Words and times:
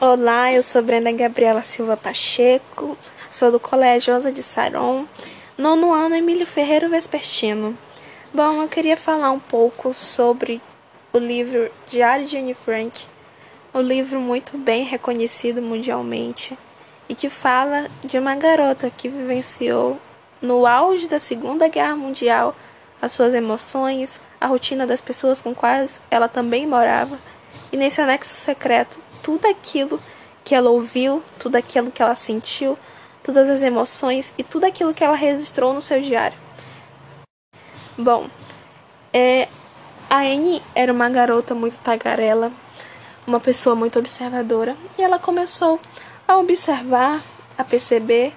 Olá, 0.00 0.52
eu 0.52 0.60
sou 0.60 0.82
Brenda 0.82 1.12
Gabriela 1.12 1.62
Silva 1.62 1.96
Pacheco, 1.96 2.98
sou 3.30 3.52
do 3.52 3.60
Colégio 3.60 4.14
Osa 4.14 4.32
de 4.32 4.42
Saron, 4.42 5.06
nono 5.56 5.94
ano 5.94 6.16
Emílio 6.16 6.44
Ferreira 6.44 6.88
Vespertino. 6.88 7.78
Bom, 8.34 8.60
eu 8.60 8.68
queria 8.68 8.96
falar 8.96 9.30
um 9.30 9.38
pouco 9.38 9.94
sobre 9.94 10.60
o 11.12 11.18
livro 11.18 11.70
Diário 11.88 12.26
de 12.26 12.36
Anne 12.36 12.54
Frank, 12.54 13.06
um 13.72 13.80
livro 13.80 14.18
muito 14.18 14.58
bem 14.58 14.82
reconhecido 14.82 15.62
mundialmente 15.62 16.58
e 17.08 17.14
que 17.14 17.30
fala 17.30 17.86
de 18.02 18.18
uma 18.18 18.34
garota 18.34 18.90
que 18.90 19.08
vivenciou 19.08 19.96
no 20.42 20.66
auge 20.66 21.06
da 21.06 21.20
Segunda 21.20 21.68
Guerra 21.68 21.94
Mundial 21.94 22.54
as 23.00 23.12
suas 23.12 23.32
emoções, 23.32 24.20
a 24.40 24.48
rotina 24.48 24.88
das 24.88 25.00
pessoas 25.00 25.40
com 25.40 25.54
quais 25.54 26.00
ela 26.10 26.26
também 26.26 26.66
morava, 26.66 27.16
e 27.70 27.76
nesse 27.76 28.00
anexo 28.00 28.34
secreto 28.34 29.03
tudo 29.24 29.46
aquilo 29.46 29.98
que 30.44 30.54
ela 30.54 30.70
ouviu, 30.70 31.22
tudo 31.38 31.56
aquilo 31.56 31.90
que 31.90 32.02
ela 32.02 32.14
sentiu, 32.14 32.78
todas 33.22 33.48
as 33.48 33.62
emoções 33.62 34.34
e 34.36 34.44
tudo 34.44 34.64
aquilo 34.64 34.92
que 34.92 35.02
ela 35.02 35.16
registrou 35.16 35.72
no 35.72 35.80
seu 35.80 36.00
diário. 36.02 36.36
Bom, 37.96 38.28
é, 39.12 39.48
a 40.10 40.18
Anne 40.18 40.62
era 40.74 40.92
uma 40.92 41.08
garota 41.08 41.54
muito 41.54 41.78
tagarela, 41.78 42.52
uma 43.26 43.40
pessoa 43.40 43.74
muito 43.74 43.98
observadora, 43.98 44.76
e 44.98 45.02
ela 45.02 45.18
começou 45.18 45.80
a 46.28 46.36
observar, 46.36 47.22
a 47.56 47.64
perceber 47.64 48.34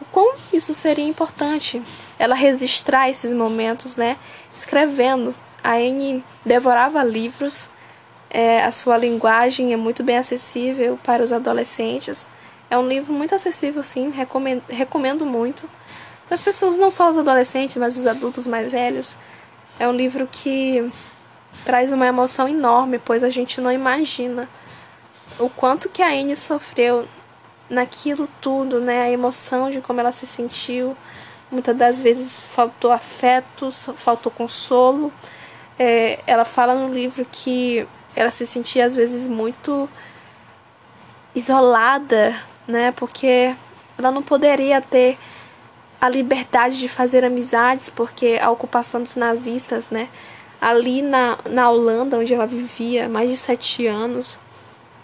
o 0.00 0.04
quão 0.04 0.34
isso 0.52 0.72
seria 0.72 1.04
importante. 1.04 1.82
Ela 2.18 2.36
registrar 2.36 3.10
esses 3.10 3.32
momentos, 3.32 3.96
né? 3.96 4.16
Escrevendo. 4.54 5.34
A 5.62 5.72
Anne 5.72 6.24
devorava 6.44 7.02
livros 7.02 7.68
é, 8.30 8.62
a 8.62 8.70
sua 8.70 8.96
linguagem 8.96 9.72
é 9.72 9.76
muito 9.76 10.04
bem 10.04 10.16
acessível 10.16 10.98
para 11.02 11.22
os 11.22 11.32
adolescentes. 11.32 12.28
É 12.70 12.78
um 12.78 12.86
livro 12.86 13.12
muito 13.12 13.34
acessível, 13.34 13.82
sim, 13.82 14.10
recomendo, 14.10 14.62
recomendo 14.68 15.26
muito. 15.26 15.68
Para 16.26 16.36
as 16.36 16.40
pessoas, 16.40 16.76
não 16.76 16.90
só 16.90 17.10
os 17.10 17.18
adolescentes, 17.18 17.76
mas 17.76 17.98
os 17.98 18.06
adultos 18.06 18.46
mais 18.46 18.70
velhos. 18.70 19.16
É 19.80 19.88
um 19.88 19.92
livro 19.92 20.28
que 20.30 20.88
traz 21.64 21.90
uma 21.90 22.06
emoção 22.06 22.48
enorme, 22.48 23.00
pois 23.04 23.24
a 23.24 23.28
gente 23.28 23.60
não 23.60 23.72
imagina 23.72 24.48
o 25.38 25.48
quanto 25.48 25.88
que 25.88 26.02
a 26.02 26.08
Anne 26.08 26.36
sofreu 26.36 27.08
naquilo 27.68 28.28
tudo, 28.40 28.80
né? 28.80 29.02
A 29.02 29.10
emoção 29.10 29.70
de 29.70 29.80
como 29.80 29.98
ela 29.98 30.12
se 30.12 30.26
sentiu. 30.26 30.96
Muitas 31.50 31.76
das 31.76 32.00
vezes 32.00 32.46
faltou 32.52 32.92
afeto, 32.92 33.72
faltou 33.72 34.30
consolo. 34.30 35.12
É, 35.76 36.20
ela 36.26 36.44
fala 36.44 36.74
no 36.74 36.94
livro 36.94 37.26
que 37.30 37.88
ela 38.20 38.30
se 38.30 38.46
sentia 38.46 38.84
às 38.84 38.94
vezes 38.94 39.26
muito 39.26 39.88
isolada, 41.34 42.40
né? 42.66 42.92
Porque 42.92 43.54
ela 43.98 44.10
não 44.10 44.22
poderia 44.22 44.80
ter 44.80 45.18
a 46.00 46.08
liberdade 46.08 46.78
de 46.78 46.88
fazer 46.88 47.24
amizades, 47.24 47.90
porque 47.90 48.38
a 48.40 48.50
ocupação 48.50 49.02
dos 49.02 49.16
nazistas, 49.16 49.90
né? 49.90 50.08
Ali 50.60 51.02
na, 51.02 51.38
na 51.48 51.70
Holanda, 51.70 52.18
onde 52.18 52.34
ela 52.34 52.46
vivia 52.46 53.08
mais 53.08 53.28
de 53.30 53.36
sete 53.36 53.86
anos. 53.86 54.38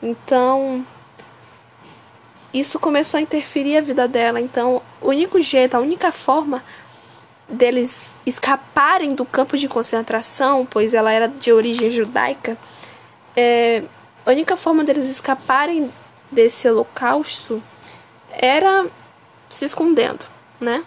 Então, 0.03 0.84
isso 2.53 2.78
começou 2.78 3.19
a 3.19 3.20
interferir 3.20 3.77
a 3.77 3.80
vida 3.80 4.06
dela. 4.08 4.41
Então, 4.41 4.83
o 5.01 5.08
único 5.08 5.41
jeito, 5.41 5.75
a 5.75 5.80
única 5.80 6.12
forma 6.12 6.62
deles 7.48 8.08
escaparem 8.25 9.14
do 9.14 9.25
campo 9.25 9.56
de 9.56 9.69
concentração, 9.69 10.67
pois 10.69 10.95
ela 10.95 11.12
era 11.12 11.28
de 11.28 11.53
origem 11.53 11.92
judaica, 11.92 12.56
é, 13.37 13.83
a 14.25 14.31
única 14.31 14.56
forma 14.56 14.83
deles 14.83 15.09
escaparem 15.09 15.92
desse 16.31 16.69
holocausto 16.69 17.62
era 18.31 18.87
se 19.48 19.65
escondendo, 19.65 20.27
né? 20.59 20.84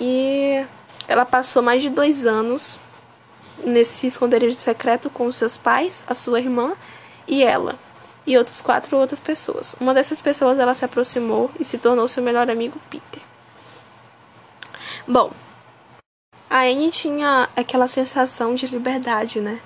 E 0.00 0.64
ela 1.06 1.24
passou 1.24 1.62
mais 1.62 1.82
de 1.82 1.90
dois 1.90 2.26
anos 2.26 2.78
nesse 3.64 4.06
esconderijo 4.06 4.58
secreto 4.58 5.10
com 5.10 5.30
seus 5.30 5.56
pais, 5.56 6.02
a 6.06 6.14
sua 6.14 6.40
irmã 6.40 6.74
e 7.26 7.42
ela, 7.42 7.78
e 8.26 8.36
outras 8.38 8.60
quatro 8.60 8.96
outras 8.96 9.20
pessoas. 9.20 9.74
Uma 9.80 9.94
dessas 9.94 10.20
pessoas 10.20 10.58
ela 10.58 10.74
se 10.74 10.84
aproximou 10.84 11.50
e 11.58 11.64
se 11.64 11.78
tornou 11.78 12.08
seu 12.08 12.22
melhor 12.22 12.50
amigo 12.50 12.80
Peter. 12.88 13.22
Bom, 15.06 15.32
a 16.50 16.62
Anne 16.62 16.90
tinha 16.90 17.48
aquela 17.56 17.88
sensação 17.88 18.54
de 18.54 18.66
liberdade, 18.66 19.40
né? 19.40 19.60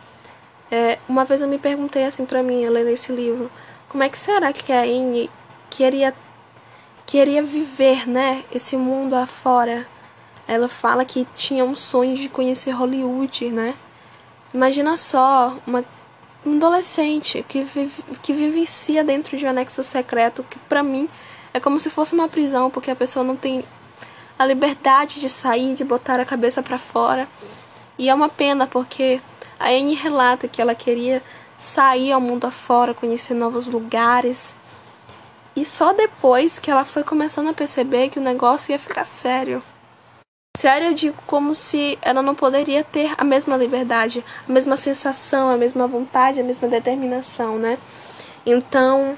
É, 0.72 0.98
uma 1.06 1.22
vez 1.26 1.42
eu 1.42 1.48
me 1.48 1.58
perguntei 1.58 2.02
assim 2.02 2.24
para 2.24 2.42
mim, 2.42 2.66
lendo 2.66 2.88
esse 2.88 3.12
livro, 3.12 3.50
como 3.90 4.02
é 4.02 4.08
que 4.08 4.16
será 4.16 4.54
que 4.54 4.72
a 4.72 4.80
Anne 4.80 5.28
queria 5.68 6.14
queria 7.04 7.42
viver, 7.42 8.08
né, 8.08 8.42
esse 8.50 8.74
mundo 8.74 9.12
afora? 9.14 9.86
Ela 10.48 10.68
fala 10.68 11.04
que 11.04 11.26
tinha 11.34 11.62
um 11.62 11.76
sonho 11.76 12.16
de 12.16 12.26
conhecer 12.30 12.70
Hollywood, 12.70 13.50
né? 13.50 13.74
Imagina 14.54 14.96
só 14.96 15.58
uma 15.66 15.84
um 16.44 16.56
adolescente 16.56 17.44
que 17.46 17.62
vive, 17.62 18.02
que 18.22 18.32
vivencia 18.32 19.04
dentro 19.04 19.36
de 19.36 19.44
um 19.44 19.50
anexo 19.50 19.82
secreto 19.82 20.42
que 20.48 20.58
para 20.58 20.82
mim 20.82 21.08
é 21.52 21.60
como 21.60 21.78
se 21.78 21.90
fosse 21.90 22.14
uma 22.14 22.28
prisão, 22.28 22.70
porque 22.70 22.90
a 22.90 22.96
pessoa 22.96 23.22
não 23.22 23.36
tem 23.36 23.62
a 24.38 24.46
liberdade 24.46 25.20
de 25.20 25.28
sair, 25.28 25.74
de 25.74 25.84
botar 25.84 26.18
a 26.18 26.24
cabeça 26.24 26.62
para 26.62 26.78
fora. 26.78 27.28
E 27.98 28.08
é 28.08 28.14
uma 28.14 28.28
pena 28.30 28.66
porque 28.66 29.20
a 29.62 29.68
Anne 29.68 29.94
relata 29.94 30.48
que 30.48 30.60
ela 30.60 30.74
queria 30.74 31.22
sair 31.54 32.10
ao 32.10 32.20
mundo 32.20 32.46
afora, 32.46 32.92
conhecer 32.92 33.34
novos 33.34 33.68
lugares. 33.68 34.54
E 35.54 35.64
só 35.64 35.92
depois 35.92 36.58
que 36.58 36.70
ela 36.70 36.84
foi 36.84 37.04
começando 37.04 37.48
a 37.48 37.52
perceber 37.54 38.08
que 38.08 38.18
o 38.18 38.22
negócio 38.22 38.72
ia 38.72 38.78
ficar 38.78 39.04
sério. 39.04 39.62
Sério, 40.56 40.88
eu 40.88 40.94
digo 40.94 41.16
como 41.26 41.54
se 41.54 41.96
ela 42.02 42.20
não 42.22 42.34
poderia 42.34 42.82
ter 42.82 43.14
a 43.16 43.24
mesma 43.24 43.56
liberdade, 43.56 44.24
a 44.48 44.52
mesma 44.52 44.76
sensação, 44.76 45.48
a 45.48 45.56
mesma 45.56 45.86
vontade, 45.86 46.40
a 46.40 46.44
mesma 46.44 46.68
determinação, 46.68 47.56
né? 47.56 47.78
Então, 48.44 49.16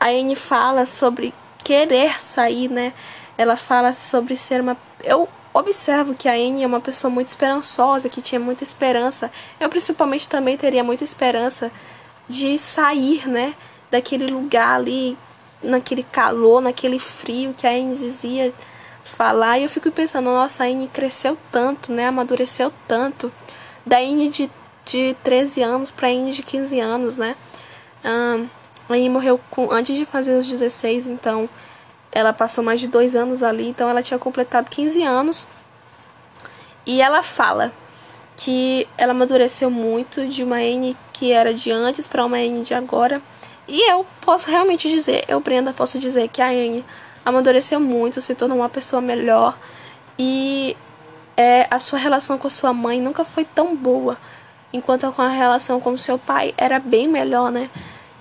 a 0.00 0.08
Anne 0.08 0.34
fala 0.34 0.86
sobre 0.86 1.34
querer 1.62 2.20
sair, 2.20 2.68
né? 2.68 2.92
Ela 3.36 3.54
fala 3.54 3.92
sobre 3.92 4.34
ser 4.34 4.60
uma. 4.62 4.76
Eu 5.04 5.28
observo 5.52 6.14
que 6.14 6.28
a 6.28 6.32
Anne 6.32 6.62
é 6.62 6.66
uma 6.66 6.80
pessoa 6.80 7.10
muito 7.10 7.28
esperançosa, 7.28 8.08
que 8.08 8.22
tinha 8.22 8.40
muita 8.40 8.64
esperança. 8.64 9.30
Eu 9.60 9.68
principalmente 9.68 10.28
também 10.28 10.56
teria 10.56 10.82
muita 10.82 11.04
esperança 11.04 11.70
de 12.28 12.56
sair, 12.56 13.28
né, 13.28 13.54
daquele 13.90 14.26
lugar 14.26 14.76
ali, 14.76 15.16
naquele 15.62 16.02
calor, 16.02 16.60
naquele 16.60 16.98
frio 16.98 17.54
que 17.54 17.66
a 17.66 17.70
Anne 17.70 17.94
dizia 17.94 18.52
falar. 19.04 19.58
E 19.58 19.64
eu 19.64 19.68
fico 19.68 19.90
pensando, 19.90 20.26
nossa, 20.26 20.64
a 20.64 20.66
Anne 20.66 20.88
cresceu 20.88 21.36
tanto, 21.50 21.92
né, 21.92 22.06
amadureceu 22.06 22.72
tanto. 22.88 23.32
Da 23.84 23.98
Anne 23.98 24.28
de, 24.28 24.50
de 24.84 25.16
13 25.22 25.62
anos 25.62 25.90
para 25.90 26.08
a 26.08 26.10
Anne 26.10 26.32
de 26.32 26.42
15 26.42 26.80
anos, 26.80 27.16
né. 27.16 27.36
Um, 28.04 28.48
a 28.88 28.94
Anne 28.94 29.08
morreu 29.08 29.40
com, 29.50 29.70
antes 29.70 29.96
de 29.96 30.06
fazer 30.06 30.36
os 30.36 30.48
16, 30.48 31.06
então 31.06 31.48
ela 32.12 32.32
passou 32.32 32.62
mais 32.62 32.78
de 32.78 32.86
dois 32.86 33.16
anos 33.16 33.42
ali, 33.42 33.68
então 33.68 33.88
ela 33.88 34.02
tinha 34.02 34.18
completado 34.18 34.70
15 34.70 35.02
anos. 35.02 35.46
E 36.84 37.00
ela 37.00 37.22
fala 37.22 37.72
que 38.36 38.86
ela 38.98 39.12
amadureceu 39.12 39.70
muito 39.70 40.26
de 40.26 40.44
uma 40.44 40.62
N 40.62 40.96
que 41.12 41.32
era 41.32 41.54
de 41.54 41.70
antes 41.70 42.06
para 42.06 42.24
uma 42.24 42.38
N 42.38 42.62
de 42.62 42.74
agora. 42.74 43.22
E 43.66 43.90
eu 43.90 44.04
posso 44.20 44.50
realmente 44.50 44.90
dizer, 44.90 45.24
eu, 45.28 45.40
Brenda, 45.40 45.72
posso 45.72 45.98
dizer 45.98 46.28
que 46.28 46.42
a 46.42 46.52
N 46.52 46.84
amadureceu 47.24 47.80
muito, 47.80 48.20
se 48.20 48.34
tornou 48.34 48.58
uma 48.58 48.68
pessoa 48.68 49.00
melhor. 49.00 49.56
E 50.18 50.76
é, 51.36 51.66
a 51.70 51.78
sua 51.78 51.98
relação 51.98 52.36
com 52.36 52.46
a 52.46 52.50
sua 52.50 52.72
mãe 52.72 53.00
nunca 53.00 53.24
foi 53.24 53.44
tão 53.44 53.74
boa, 53.74 54.18
enquanto 54.72 55.10
com 55.12 55.22
a 55.22 55.28
relação 55.28 55.80
com 55.80 55.92
o 55.92 55.98
seu 55.98 56.18
pai 56.18 56.52
era 56.58 56.78
bem 56.78 57.08
melhor, 57.08 57.50
né? 57.50 57.70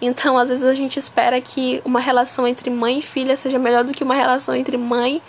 Então, 0.01 0.37
às 0.37 0.49
vezes 0.49 0.63
a 0.63 0.73
gente 0.73 0.97
espera 0.97 1.39
que 1.39 1.79
uma 1.85 1.99
relação 1.99 2.47
entre 2.47 2.69
mãe 2.71 2.99
e 2.99 3.01
filha 3.03 3.37
seja 3.37 3.59
melhor 3.59 3.83
do 3.83 3.93
que 3.93 4.03
uma 4.03 4.15
relação 4.15 4.55
entre 4.55 4.75
mãe, 4.75 5.21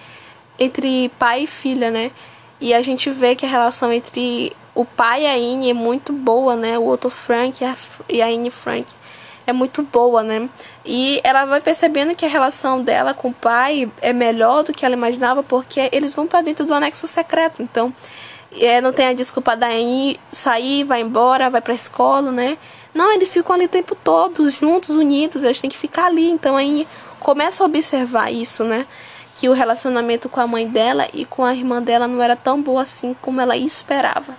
entre 0.58 1.11
pai 1.19 1.43
e 1.43 1.47
filha, 1.47 1.91
né? 1.91 2.11
E 2.58 2.73
a 2.73 2.81
gente 2.81 3.11
vê 3.11 3.37
que 3.37 3.44
a 3.44 3.49
relação 3.49 3.93
entre 3.93 4.52
o 4.75 4.85
pai 4.85 5.25
e 5.25 5.26
a 5.26 5.35
Anne 5.35 5.70
é 5.70 5.75
muito 5.75 6.12
boa, 6.12 6.56
né? 6.56 6.79
O 6.79 6.88
Otto 6.88 7.11
Frank 7.11 7.62
e 8.08 8.23
a 8.23 8.26
Anne 8.26 8.50
Frank 8.50 8.87
é 9.47 9.52
muito 9.52 9.82
boa, 9.82 10.23
né? 10.23 10.49
E 10.85 11.20
ela 11.25 11.44
vai 11.44 11.61
percebendo 11.61 12.14
que 12.14 12.25
a 12.25 12.29
relação 12.29 12.82
dela 12.82 13.12
com 13.12 13.29
o 13.29 13.32
pai 13.32 13.91
é 14.00 14.12
melhor 14.12 14.62
do 14.62 14.73
que 14.73 14.87
ela 14.87 14.94
imaginava, 14.94 15.43
porque 15.43 15.88
eles 15.93 16.14
vão 16.14 16.26
para 16.26 16.43
dentro 16.43 16.64
do 16.64 16.73
anexo 16.73 17.06
secreto. 17.06 17.62
Então, 17.62 17.93
é, 18.61 18.81
não 18.81 18.93
tem 18.93 19.06
a 19.06 19.12
desculpa 19.12 19.56
da 19.56 19.69
Anne 19.69 20.19
sair, 20.31 20.85
vai 20.85 21.00
embora, 21.00 21.50
vai 21.50 21.61
pra 21.61 21.75
escola, 21.75 22.31
né? 22.31 22.56
Não, 22.94 23.12
eles 23.12 23.33
ficam 23.33 23.55
ali 23.55 23.65
o 23.65 23.69
tempo 23.69 23.94
todo, 23.94 24.49
juntos, 24.50 24.94
unidos, 24.94 25.44
eles 25.44 25.61
têm 25.61 25.71
que 25.71 25.79
ficar 25.79 26.06
ali. 26.06 26.31
Então 26.31 26.56
aí 26.56 26.87
começa 27.21 27.62
a 27.62 27.67
observar 27.67 28.31
isso, 28.31 28.65
né? 28.65 28.87
Que 29.37 29.49
o 29.49 29.53
relacionamento 29.53 30.29
com 30.29 30.41
a 30.41 30.47
mãe 30.47 30.69
dela 30.69 31.09
e 31.12 31.25
com 31.25 31.44
a 31.44 31.55
irmã 31.55 31.83
dela 31.83 32.06
não 32.06 32.23
era 32.23 32.37
tão 32.37 32.61
boa 32.61 32.83
assim 32.83 33.15
como 33.21 33.41
ela 33.41 33.56
esperava. 33.56 34.37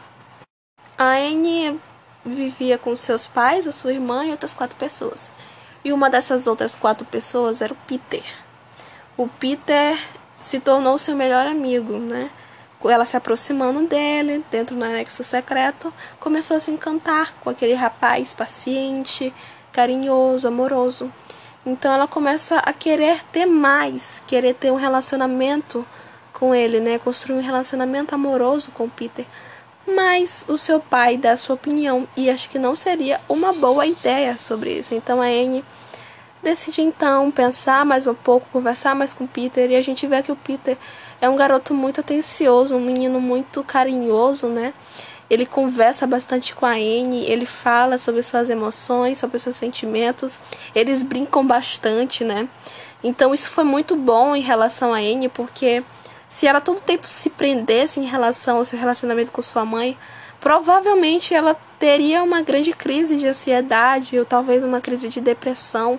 A 0.98 1.16
Anne 1.18 1.80
vivia 2.26 2.78
com 2.78 2.96
seus 2.96 3.28
pais, 3.28 3.68
a 3.68 3.72
sua 3.72 3.92
irmã 3.92 4.26
e 4.26 4.32
outras 4.32 4.54
quatro 4.54 4.78
pessoas. 4.78 5.32
E 5.84 5.92
uma 5.92 6.10
dessas 6.10 6.48
outras 6.48 6.76
quatro 6.76 7.06
pessoas 7.06 7.62
era 7.62 7.74
o 7.74 7.78
Peter. 7.88 8.24
O 9.18 9.28
Peter 9.28 10.00
se 10.40 10.60
tornou 10.60 10.98
seu 10.98 11.16
melhor 11.16 11.48
amigo, 11.48 11.98
né? 11.98 12.30
Ela 12.90 13.06
se 13.06 13.16
aproximando 13.16 13.88
dele, 13.88 14.44
dentro 14.52 14.76
do 14.76 14.84
anexo 14.84 15.24
secreto, 15.24 15.94
começou 16.20 16.58
a 16.58 16.60
se 16.60 16.72
encantar 16.72 17.34
com 17.42 17.50
aquele 17.50 17.74
rapaz 17.74 18.34
paciente, 18.34 19.34
carinhoso, 19.72 20.48
amoroso. 20.48 21.12
Então 21.66 21.94
ela 21.94 22.08
começa 22.08 22.58
a 22.58 22.74
querer 22.74 23.24
ter 23.32 23.46
mais, 23.46 24.22
querer 24.28 24.54
ter 24.54 24.72
um 24.72 24.76
relacionamento 24.76 25.86
com 26.34 26.54
ele, 26.54 26.80
né? 26.80 27.00
Construir 27.00 27.38
um 27.38 27.42
relacionamento 27.42 28.14
amoroso 28.14 28.72
com 28.72 28.90
Peter. 28.90 29.26
Mas 29.88 30.46
o 30.48 30.58
seu 30.58 30.80
pai 30.80 31.18
dá 31.18 31.32
a 31.32 31.38
sua 31.38 31.56
opinião 31.56 32.08
e 32.16 32.30
acho 32.30 32.50
que 32.50 32.60
não 32.60 32.76
seria 32.76 33.20
uma 33.30 33.54
boa 33.54 33.86
ideia 33.86 34.38
sobre 34.38 34.74
isso. 34.80 34.94
Então 34.94 35.22
a 35.22 35.26
Anne 35.26 35.64
decide 36.42 36.82
então 36.82 37.32
pensar 37.32 37.86
mais 37.86 38.08
um 38.08 38.14
pouco, 38.14 38.48
conversar 38.52 38.94
mais 38.94 39.14
com 39.14 39.26
Peter 39.26 39.72
e 39.72 39.76
a 39.76 39.82
gente 39.82 40.06
vê 40.06 40.22
que 40.22 40.32
o 40.32 40.36
Peter 40.36 40.78
é 41.24 41.30
um 41.30 41.38
garoto 41.38 41.74
muito 41.74 42.02
atencioso, 42.02 42.75
um 42.75 42.81
menino 42.81 43.18
muito 43.22 43.64
carinhoso, 43.64 44.50
né? 44.50 44.74
Ele 45.30 45.46
conversa 45.46 46.06
bastante 46.06 46.54
com 46.54 46.66
a 46.66 46.72
Anne, 46.74 47.24
ele 47.25 47.46
fala 47.46 47.98
sobre 47.98 48.22
suas 48.22 48.50
emoções, 48.50 49.20
sobre 49.20 49.40
seus 49.40 49.56
sentimentos, 49.56 50.38
eles 50.75 51.02
brincam 51.02 51.48
bastante, 51.48 52.25
né? 52.25 52.50
Então 53.02 53.34
isso 53.34 53.50
foi 53.50 53.64
muito 53.64 53.96
bom 53.96 54.36
em 54.36 54.42
relação 54.42 54.94
a 54.94 54.98
Anne, 54.98 55.30
porque 55.30 55.81
se 56.28 56.46
ela 56.46 56.60
todo 56.60 56.81
tempo 56.81 57.08
se 57.08 57.30
prendesse 57.30 58.02
em 58.02 58.06
relação 58.06 58.58
ao 58.58 58.66
seu 58.66 58.78
relacionamento 58.78 59.31
com 59.31 59.42
sua 59.42 59.64
mãe, 59.64 59.98
provavelmente 60.42 61.34
ela 61.34 61.56
teria 61.80 62.22
uma 62.22 62.42
grande 62.42 62.74
crise 62.74 63.16
de 63.16 63.30
ansiedade 63.30 64.20
ou 64.20 64.25
talvez 64.25 64.62
uma 64.62 64.81
crise 64.81 65.08
de 65.08 65.22
depressão. 65.22 65.98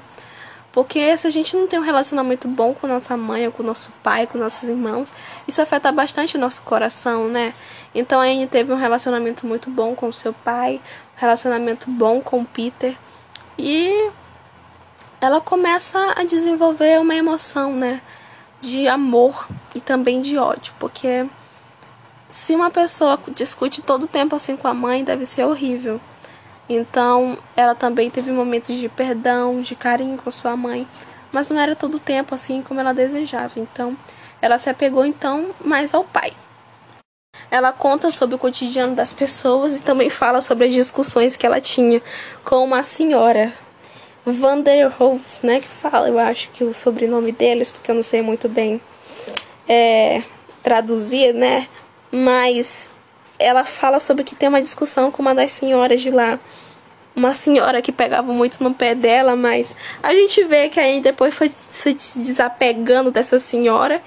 Porque 0.74 1.16
se 1.16 1.24
a 1.24 1.30
gente 1.30 1.56
não 1.56 1.68
tem 1.68 1.78
um 1.78 1.82
relacionamento 1.82 2.48
bom 2.48 2.74
com 2.74 2.88
nossa 2.88 3.16
mãe, 3.16 3.46
ou 3.46 3.52
com 3.52 3.62
nosso 3.62 3.92
pai, 4.02 4.26
com 4.26 4.36
nossos 4.36 4.68
irmãos, 4.68 5.12
isso 5.46 5.62
afeta 5.62 5.92
bastante 5.92 6.36
o 6.36 6.40
nosso 6.40 6.62
coração, 6.62 7.28
né? 7.28 7.54
Então 7.94 8.20
a 8.20 8.24
Anne 8.24 8.48
teve 8.48 8.72
um 8.72 8.76
relacionamento 8.76 9.46
muito 9.46 9.70
bom 9.70 9.94
com 9.94 10.10
seu 10.10 10.32
pai, 10.32 10.80
um 11.16 11.20
relacionamento 11.20 11.88
bom 11.88 12.20
com 12.20 12.40
o 12.40 12.44
Peter. 12.44 12.96
E 13.56 14.10
ela 15.20 15.40
começa 15.40 16.12
a 16.16 16.24
desenvolver 16.24 17.00
uma 17.00 17.14
emoção, 17.14 17.72
né? 17.72 18.02
De 18.60 18.88
amor 18.88 19.46
e 19.76 19.80
também 19.80 20.20
de 20.20 20.36
ódio. 20.36 20.74
Porque 20.80 21.24
se 22.28 22.52
uma 22.52 22.72
pessoa 22.72 23.16
discute 23.32 23.80
todo 23.80 24.02
o 24.04 24.08
tempo 24.08 24.34
assim 24.34 24.56
com 24.56 24.66
a 24.66 24.74
mãe, 24.74 25.04
deve 25.04 25.24
ser 25.24 25.44
horrível. 25.44 26.00
Então, 26.68 27.38
ela 27.56 27.74
também 27.74 28.10
teve 28.10 28.30
momentos 28.30 28.76
de 28.76 28.88
perdão, 28.88 29.60
de 29.60 29.74
carinho 29.74 30.16
com 30.16 30.30
sua 30.30 30.56
mãe, 30.56 30.88
mas 31.30 31.50
não 31.50 31.60
era 31.60 31.76
todo 31.76 31.96
o 31.96 32.00
tempo 32.00 32.34
assim 32.34 32.62
como 32.62 32.80
ela 32.80 32.94
desejava. 32.94 33.60
Então, 33.60 33.96
ela 34.40 34.58
se 34.58 34.70
apegou 34.70 35.04
então 35.04 35.50
mais 35.64 35.94
ao 35.94 36.04
pai. 36.04 36.32
Ela 37.50 37.72
conta 37.72 38.10
sobre 38.10 38.34
o 38.34 38.38
cotidiano 38.38 38.94
das 38.94 39.12
pessoas 39.12 39.76
e 39.76 39.82
também 39.82 40.08
fala 40.08 40.40
sobre 40.40 40.66
as 40.66 40.72
discussões 40.72 41.36
que 41.36 41.46
ela 41.46 41.60
tinha 41.60 42.00
com 42.44 42.64
uma 42.64 42.82
senhora, 42.82 43.52
Vanderholtz, 44.24 45.42
né, 45.42 45.60
que 45.60 45.68
fala, 45.68 46.08
eu 46.08 46.18
acho 46.18 46.48
que 46.50 46.64
o 46.64 46.72
sobrenome 46.72 47.30
deles, 47.30 47.70
porque 47.70 47.90
eu 47.90 47.94
não 47.94 48.02
sei 48.02 48.22
muito 48.22 48.48
bem 48.48 48.80
é, 49.68 50.22
traduzir, 50.62 51.34
né, 51.34 51.68
mas 52.10 52.90
ela 53.38 53.64
fala 53.64 54.00
sobre 54.00 54.24
que 54.24 54.34
tem 54.34 54.48
uma 54.48 54.62
discussão 54.62 55.10
com 55.10 55.22
uma 55.22 55.34
das 55.34 55.52
senhoras 55.52 56.00
de 56.00 56.10
lá. 56.10 56.38
Uma 57.16 57.32
senhora 57.32 57.80
que 57.80 57.92
pegava 57.92 58.32
muito 58.32 58.62
no 58.62 58.74
pé 58.74 58.94
dela, 58.94 59.36
mas 59.36 59.74
a 60.02 60.12
gente 60.12 60.42
vê 60.44 60.68
que 60.68 60.80
aí 60.80 61.00
depois 61.00 61.32
foi 61.34 61.50
se 61.54 62.18
desapegando 62.18 63.10
dessa 63.10 63.38
senhora 63.38 64.02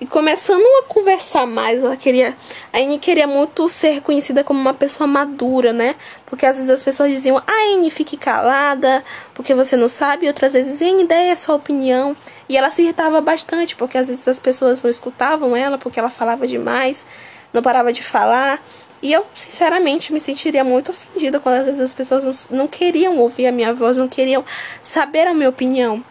e 0.00 0.06
começando 0.06 0.64
a 0.64 0.84
conversar 0.84 1.46
mais. 1.46 1.82
Ela 1.82 1.96
queria, 1.96 2.34
a 2.72 2.78
Anne 2.78 2.98
queria 2.98 3.26
muito 3.26 3.68
ser 3.68 3.90
reconhecida 3.90 4.42
como 4.42 4.58
uma 4.58 4.72
pessoa 4.72 5.06
madura, 5.06 5.72
né? 5.72 5.94
Porque 6.24 6.46
às 6.46 6.56
vezes 6.56 6.70
as 6.70 6.82
pessoas 6.82 7.10
diziam, 7.10 7.38
ah, 7.38 7.74
Anne, 7.74 7.90
fique 7.90 8.16
calada, 8.16 9.04
porque 9.34 9.54
você 9.54 9.76
não 9.76 9.88
sabe. 9.88 10.24
E 10.24 10.28
outras 10.28 10.54
vezes, 10.54 10.80
Anne, 10.80 11.04
dê 11.04 11.30
a 11.30 11.36
sua 11.36 11.54
opinião. 11.54 12.16
E 12.48 12.56
ela 12.56 12.70
se 12.70 12.82
irritava 12.82 13.20
bastante, 13.20 13.76
porque 13.76 13.98
às 13.98 14.08
vezes 14.08 14.26
as 14.26 14.38
pessoas 14.38 14.82
não 14.82 14.90
escutavam 14.90 15.54
ela, 15.54 15.76
porque 15.76 16.00
ela 16.00 16.10
falava 16.10 16.46
demais 16.46 17.06
não 17.52 17.62
parava 17.62 17.92
de 17.92 18.02
falar. 18.02 18.62
E 19.02 19.12
eu, 19.12 19.24
sinceramente, 19.34 20.12
me 20.12 20.20
sentiria 20.20 20.62
muito 20.62 20.90
ofendida 20.90 21.40
quando 21.40 21.56
às 21.56 21.64
vezes 21.64 21.80
as 21.80 21.94
pessoas 21.94 22.24
não, 22.50 22.58
não 22.58 22.68
queriam 22.68 23.16
ouvir 23.18 23.46
a 23.46 23.52
minha 23.52 23.72
voz, 23.72 23.96
não 23.96 24.08
queriam 24.08 24.44
saber 24.82 25.26
a 25.26 25.32
minha 25.32 25.48
opinião. 25.48 26.04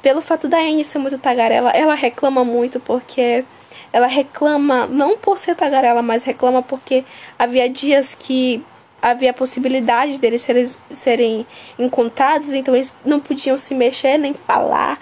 pelo 0.00 0.22
fato 0.22 0.48
da 0.48 0.58
Anne 0.58 0.84
ser 0.84 0.98
muito 0.98 1.18
tagarela, 1.18 1.70
ela 1.70 1.94
reclama 1.94 2.44
muito 2.44 2.80
porque 2.80 3.44
ela 3.92 4.06
reclama 4.06 4.86
não 4.86 5.18
por 5.18 5.36
ser 5.38 5.54
tagarela, 5.54 6.02
mas 6.02 6.22
reclama 6.22 6.62
porque 6.62 7.04
havia 7.38 7.68
dias 7.68 8.14
que 8.14 8.64
havia 9.00 9.30
a 9.30 9.34
possibilidade 9.34 10.18
deles 10.18 10.42
serem, 10.42 10.66
serem 10.90 11.46
encontrados, 11.78 12.52
então 12.52 12.74
eles 12.74 12.94
não 13.04 13.20
podiam 13.20 13.56
se 13.56 13.74
mexer 13.74 14.18
nem 14.18 14.34
falar, 14.34 14.98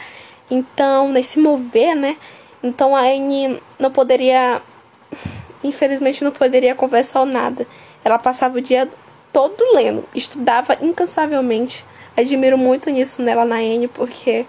então 0.51 1.09
nem 1.11 1.23
se 1.23 1.39
mover, 1.39 1.95
né? 1.95 2.17
Então 2.63 2.97
a 2.97 3.01
Anne 3.01 3.63
não 3.79 3.91
poderia, 3.91 4.63
infelizmente 5.63 6.25
não 6.25 6.31
poderia 6.31 6.75
conversar 6.75 7.21
ou 7.21 7.27
nada. 7.27 7.67
Ela 8.05 8.19
passava 8.19 8.59
o 8.59 8.61
dia 8.61 8.89
todo 9.33 9.75
lendo, 9.75 10.05
estudava 10.15 10.77
incansavelmente. 10.81 11.85
Admiro 12.17 12.57
muito 12.57 12.89
nisso 12.89 13.21
nela 13.21 13.45
na 13.45 13.57
Anne, 13.57 13.89
porque 13.89 14.47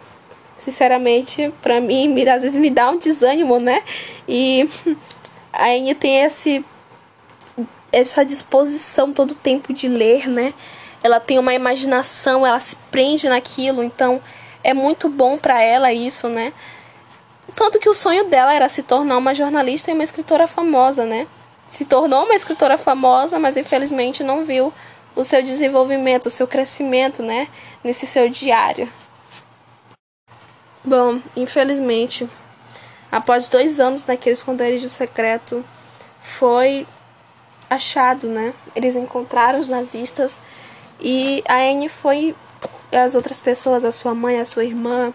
sinceramente, 0.55 1.53
para 1.61 1.81
mim, 1.81 2.13
às 2.29 2.41
vezes 2.41 2.59
me 2.59 2.69
dá 2.69 2.89
um 2.89 2.97
desânimo, 2.97 3.59
né? 3.59 3.83
E 4.27 4.69
a 5.51 5.67
Anne 5.67 5.93
tem 5.93 6.23
esse 6.23 6.63
essa 7.91 8.23
disposição 8.23 9.13
todo 9.13 9.31
o 9.31 9.35
tempo 9.35 9.73
de 9.73 9.87
ler, 9.87 10.27
né? 10.27 10.53
Ela 11.03 11.19
tem 11.19 11.39
uma 11.39 11.53
imaginação, 11.53 12.45
ela 12.45 12.59
se 12.59 12.75
prende 12.91 13.29
naquilo, 13.29 13.83
então 13.83 14.21
é 14.63 14.73
muito 14.73 15.09
bom 15.09 15.37
para 15.37 15.61
ela 15.61 15.93
isso, 15.93 16.27
né? 16.27 16.53
Tanto 17.57 17.79
que 17.79 17.89
o 17.89 17.93
sonho 17.95 18.25
dela 18.25 18.53
era 18.53 18.69
se 18.69 18.83
tornar 18.83 19.17
uma 19.17 19.33
jornalista 19.33 19.89
e 19.89 19.93
uma 19.95 20.03
escritora 20.03 20.45
famosa, 20.45 21.05
né? 21.05 21.25
Se 21.67 21.85
tornou 21.85 22.23
uma 22.23 22.35
escritora 22.35 22.77
famosa, 22.77 23.39
mas 23.39 23.57
infelizmente 23.57 24.23
não 24.23 24.45
viu 24.45 24.71
o 25.15 25.25
seu 25.25 25.41
desenvolvimento, 25.41 26.27
o 26.27 26.29
seu 26.29 26.47
crescimento, 26.47 27.23
né? 27.23 27.47
Nesse 27.83 28.05
seu 28.05 28.29
diário. 28.29 28.87
Bom, 30.85 31.19
infelizmente, 31.35 32.29
após 33.11 33.49
dois 33.49 33.79
anos 33.79 34.05
naquele 34.05 34.35
esconderijo 34.35 34.87
secreto, 34.87 35.65
foi 36.21 36.85
achado, 37.67 38.27
né? 38.27 38.53
Eles 38.75 38.95
encontraram 38.95 39.59
os 39.59 39.67
nazistas 39.67 40.39
e 40.99 41.43
a 41.49 41.55
Anne 41.55 41.89
foi 41.89 42.35
as 42.91 43.15
outras 43.15 43.39
pessoas, 43.39 43.83
a 43.83 43.91
sua 43.91 44.13
mãe, 44.13 44.39
a 44.39 44.45
sua 44.45 44.63
irmã, 44.63 45.11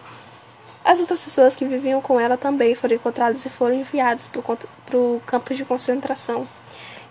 as 0.83 0.99
outras 0.99 1.21
pessoas 1.21 1.55
que 1.55 1.65
viviam 1.65 2.01
com 2.01 2.19
ela 2.19 2.37
também 2.37 2.75
foram 2.75 2.95
encontradas 2.95 3.45
e 3.45 3.49
foram 3.49 3.75
enviadas 3.75 4.27
para 4.27 4.97
o 4.97 5.21
campo 5.25 5.53
de 5.53 5.63
concentração. 5.63 6.47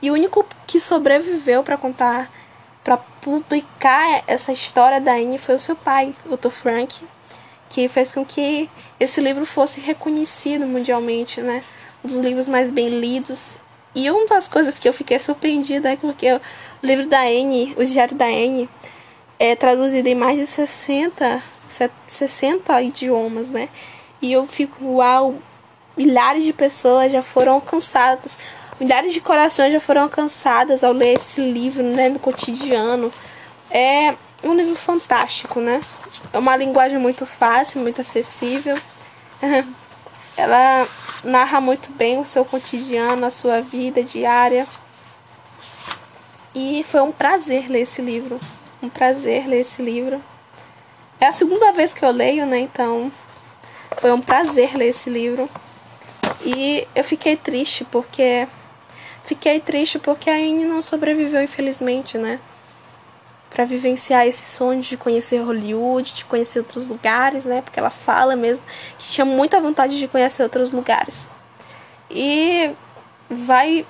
E 0.01 0.11
o 0.11 0.15
único 0.15 0.45
que 0.67 0.79
sobreviveu 0.79 1.63
para 1.63 1.79
contar, 1.79 2.31
para 2.85 2.97
publicar 2.97 4.25
essa 4.27 4.53
história 4.53 5.01
da 5.01 5.13
Anne 5.13 5.39
foi 5.39 5.55
o 5.55 5.61
seu 5.61 5.77
pai, 5.77 6.15
o 6.27 6.37
Dr. 6.37 6.51
Frank, 6.51 7.03
que 7.71 7.89
fez 7.89 8.13
com 8.13 8.25
que 8.25 8.69
esse 9.01 9.21
livro 9.21 9.47
fosse 9.47 9.81
reconhecido 9.81 10.67
mundialmente, 10.67 11.41
né? 11.41 11.63
Um 12.05 12.09
dos 12.09 12.19
livros 12.19 12.49
mais 12.49 12.71
bem 12.71 12.89
lidos. 12.89 13.53
E 13.95 14.11
uma 14.11 14.27
das 14.27 14.49
coisas 14.49 14.79
que 14.79 14.89
eu 14.89 14.93
fiquei 14.93 15.19
surpreendida 15.19 15.93
é 15.93 15.97
porque 15.97 16.33
o 16.35 16.41
livro 16.83 17.07
da 17.07 17.23
Anne, 17.23 17.75
o 17.79 17.85
Diário 17.85 18.17
da 18.17 18.27
Anne, 18.27 18.69
é 19.39 19.57
traduzido 19.57 20.09
em 20.09 20.15
mais 20.15 20.39
de 20.39 20.47
60 20.47 21.43
60 22.07 22.83
idiomas, 22.83 23.51
né? 23.51 23.69
E 24.21 24.33
eu 24.33 24.47
fico, 24.47 24.97
uau, 24.97 25.37
milhares 25.97 26.45
de 26.45 26.53
pessoas 26.53 27.11
já 27.11 27.23
foram 27.23 27.55
alcançadas, 27.55 28.39
milhares 28.79 29.13
de 29.13 29.21
corações 29.21 29.73
já 29.73 29.81
foram 29.81 30.03
alcançadas 30.03 30.85
ao 30.85 30.93
ler 30.93 31.17
esse 31.17 31.41
livro, 31.41 31.83
né, 31.83 32.09
no 32.09 32.19
cotidiano. 32.19 33.13
É 33.71 34.15
um 34.45 34.55
livro 34.55 34.75
fantástico, 34.75 35.61
né? 35.61 35.81
É 36.33 36.39
uma 36.39 36.57
linguagem 36.57 36.99
muito 36.99 37.25
fácil, 37.25 37.81
muito 37.81 38.01
acessível. 38.01 38.79
Ela 40.37 40.87
narra 41.25 41.61
muito 41.61 41.91
bem 41.93 42.19
o 42.19 42.25
seu 42.25 42.45
cotidiano, 42.45 43.25
a 43.25 43.31
sua 43.31 43.61
vida 43.61 44.03
diária. 44.03 44.67
E 46.55 46.85
foi 46.85 47.01
um 47.01 47.13
prazer 47.13 47.71
ler 47.71 47.83
esse 47.83 48.03
livro. 48.03 48.41
Um 48.83 48.89
prazer 48.89 49.47
ler 49.47 49.61
esse 49.61 49.83
livro. 49.83 50.23
É 51.23 51.27
a 51.29 51.33
segunda 51.33 51.71
vez 51.71 51.95
que 51.95 52.05
eu 52.05 52.11
leio, 52.11 52.45
né? 52.47 52.59
Então 52.59 53.13
foi 53.99 54.11
um 54.11 54.21
prazer 54.21 54.77
ler 54.77 54.89
esse 54.89 55.09
livro. 55.09 55.49
E 56.45 56.85
eu 56.97 57.05
fiquei 57.05 57.37
triste 57.37 57.85
porque 57.85 58.49
fiquei 59.23 59.61
triste 59.61 60.01
porque 60.01 60.29
a 60.29 60.35
Anne 60.35 60.65
não 60.65 60.83
sobreviveu, 60.83 61.41
infelizmente, 61.41 62.19
né? 62.19 62.41
para 63.49 63.65
vivenciar 63.65 64.27
esse 64.27 64.47
sonho 64.47 64.83
de 64.83 64.97
conhecer 64.97 65.39
Hollywood, 65.39 66.13
de 66.13 66.25
conhecer 66.25 66.59
outros 66.59 66.89
lugares, 66.89 67.45
né? 67.45 67.63
Porque 67.63 67.79
ela 67.79 67.91
fala 67.91 68.35
mesmo 68.35 68.65
que 68.99 69.07
tinha 69.07 69.25
muita 69.25 69.61
vontade 69.61 70.01
de 70.01 70.09
conhecer 70.09 70.43
outros 70.43 70.73
lugares. 70.73 71.29
E 72.11 72.75
vai 73.31 73.87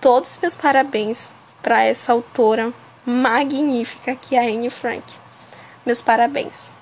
todos 0.00 0.30
os 0.30 0.38
meus 0.38 0.54
parabéns 0.54 1.28
para 1.60 1.82
essa 1.82 2.12
autora 2.12 2.72
magnífica 3.04 4.14
que 4.14 4.36
é 4.36 4.38
a 4.38 4.42
Anne 4.42 4.70
Frank. 4.70 5.02
Meus 5.88 6.02
parabéns. 6.02 6.77